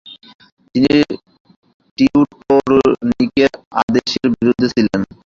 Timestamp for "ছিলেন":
4.73-5.01